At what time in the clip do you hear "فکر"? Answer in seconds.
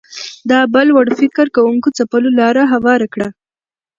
1.19-1.45